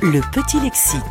[0.00, 1.02] Le petit lexique.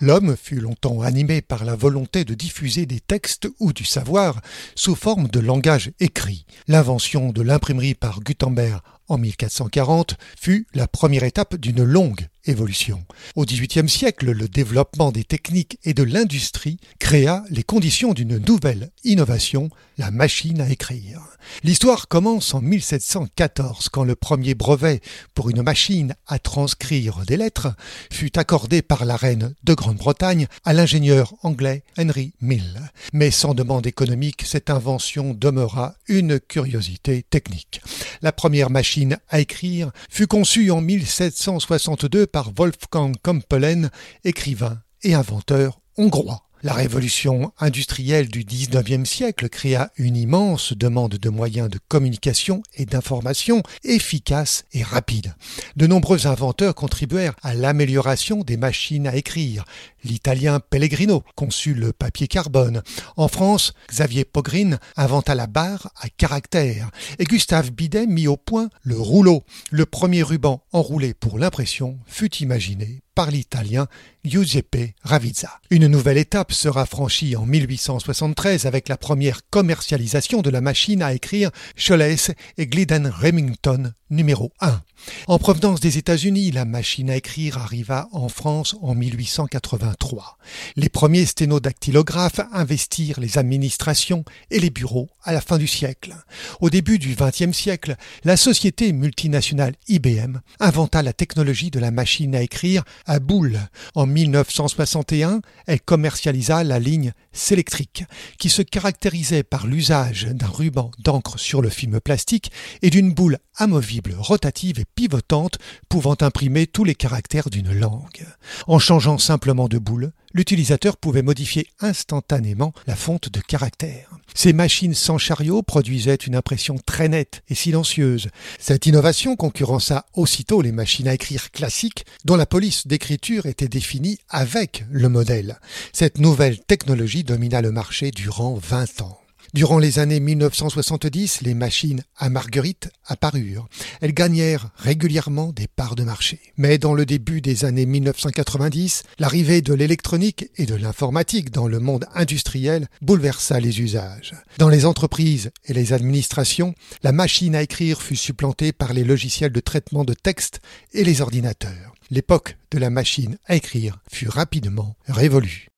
[0.00, 4.40] L'homme fut longtemps animé par la volonté de diffuser des textes ou du savoir
[4.74, 6.44] sous forme de langage écrit.
[6.66, 13.04] L'invention de l'imprimerie par Gutenberg en 1440 fut la première étape d'une longue évolution.
[13.34, 18.90] Au XVIIIe siècle, le développement des techniques et de l'industrie créa les conditions d'une nouvelle
[19.04, 21.20] innovation, la machine à écrire.
[21.62, 25.00] L'histoire commence en 1714 quand le premier brevet
[25.34, 27.68] pour une machine à transcrire des lettres
[28.10, 32.80] fut accordé par la reine de Grande-Bretagne à l'ingénieur anglais Henry Mill.
[33.12, 37.80] Mais sans demande économique, cette invention demeura une curiosité technique.
[38.22, 43.90] La première machine à écrire fut conçue en 1762 par Wolfgang Kampelen,
[44.24, 46.45] écrivain et inventeur hongrois.
[46.66, 52.86] La révolution industrielle du XIXe siècle créa une immense demande de moyens de communication et
[52.86, 55.36] d'information efficaces et rapides.
[55.76, 59.64] De nombreux inventeurs contribuèrent à l'amélioration des machines à écrire.
[60.02, 62.82] L'italien Pellegrino conçut le papier carbone.
[63.16, 68.70] En France, Xavier Pogrin inventa la barre à caractère et Gustave Bidet mit au point
[68.82, 69.44] le rouleau.
[69.70, 73.88] Le premier ruban enroulé pour l'impression fut imaginé par l'italien
[74.24, 75.60] Giuseppe Ravizza.
[75.70, 81.14] Une nouvelle étape sera franchie en 1873 avec la première commercialisation de la machine à
[81.14, 82.16] écrire Scholes
[82.58, 84.82] et Glidden Remington numéro 1.
[85.28, 90.38] En provenance des États-Unis, la machine à écrire arriva en France en 1883.
[90.76, 96.14] Les premiers sténodactylographes investirent les administrations et les bureaux à la fin du siècle.
[96.60, 102.34] Au début du XXe siècle, la société multinationale IBM inventa la technologie de la machine
[102.34, 103.60] à écrire à boule.
[103.94, 108.04] En 1961, elle commercialisa la ligne Selectric,
[108.38, 112.50] qui se caractérisait par l'usage d'un ruban d'encre sur le film plastique
[112.82, 118.26] et d'une boule amovible, rotative et pivotante pouvant imprimer tous les caractères d'une langue.
[118.66, 124.10] En changeant simplement de boule, l'utilisateur pouvait modifier instantanément la fonte de caractères.
[124.36, 128.28] Ces machines sans chariot produisaient une impression très nette et silencieuse.
[128.58, 134.18] Cette innovation concurrença aussitôt les machines à écrire classiques dont la police d'écriture était définie
[134.28, 135.58] avec le modèle.
[135.94, 139.18] Cette nouvelle technologie domina le marché durant 20 ans.
[139.56, 143.68] Durant les années 1970, les machines à marguerite apparurent.
[144.02, 146.40] Elles gagnèrent régulièrement des parts de marché.
[146.58, 151.80] Mais dans le début des années 1990, l'arrivée de l'électronique et de l'informatique dans le
[151.80, 154.34] monde industriel bouleversa les usages.
[154.58, 159.52] Dans les entreprises et les administrations, la machine à écrire fut supplantée par les logiciels
[159.52, 160.60] de traitement de texte
[160.92, 161.94] et les ordinateurs.
[162.10, 165.70] L'époque de la machine à écrire fut rapidement révolue.